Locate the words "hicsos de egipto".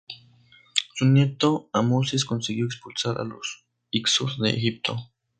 3.91-4.97